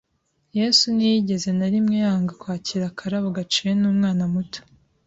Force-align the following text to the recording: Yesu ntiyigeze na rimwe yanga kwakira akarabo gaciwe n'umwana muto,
Yesu 0.59 0.85
ntiyigeze 0.95 1.49
na 1.59 1.67
rimwe 1.73 1.95
yanga 2.05 2.33
kwakira 2.41 2.83
akarabo 2.87 3.27
gaciwe 3.37 3.71
n'umwana 3.79 4.23
muto, 4.33 4.61